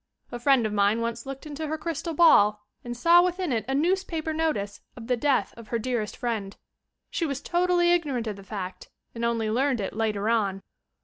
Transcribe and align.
A 0.31 0.39
friend 0.39 0.65
of 0.65 0.73
mine 0.73 0.99
once 0.99 1.27
looked 1.27 1.45
into 1.45 1.67
her 1.67 1.77
crj 1.77 1.97
stal 2.03 2.15
ball 2.15 2.63
and 2.83 2.97
saw 2.97 3.21
within 3.23 3.51
it 3.53 3.63
a 3.67 3.75
newspaper 3.75 4.33
notice 4.33 4.81
of 4.95 5.05
the 5.05 5.15
death 5.15 5.53
of 5.55 5.67
her 5.67 5.77
dearest 5.77 6.17
friend. 6.17 6.57
She 7.11 7.23
was 7.27 7.39
totally 7.39 7.91
ignorant 7.91 8.25
of 8.25 8.37
the 8.37 8.43
fact 8.43 8.89
and 9.13 9.23
only 9.23 9.51
learned 9.51 9.79
it 9.79 9.93
later 9.93 10.27
on. 10.27 10.63